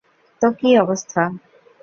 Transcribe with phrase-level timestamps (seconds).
[0.41, 1.21] তো কী অবস্থা?